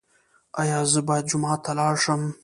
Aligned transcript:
ایا 0.61 0.79
زه 0.91 0.99
باید 1.07 1.25
جومات 1.31 1.59
ته 1.65 1.71
لاړ 1.79 1.93
شم؟ 2.03 2.21